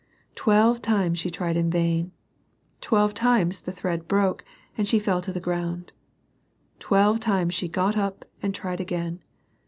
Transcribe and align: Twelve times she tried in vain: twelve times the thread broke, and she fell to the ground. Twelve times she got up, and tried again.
Twelve 0.33 0.81
times 0.81 1.19
she 1.19 1.29
tried 1.29 1.55
in 1.55 1.69
vain: 1.69 2.11
twelve 2.81 3.13
times 3.13 3.59
the 3.61 3.71
thread 3.71 4.07
broke, 4.07 4.43
and 4.75 4.87
she 4.87 4.97
fell 4.97 5.21
to 5.21 5.31
the 5.31 5.39
ground. 5.39 5.91
Twelve 6.79 7.19
times 7.19 7.53
she 7.53 7.67
got 7.67 7.95
up, 7.95 8.25
and 8.41 8.51
tried 8.55 8.81
again. 8.81 9.21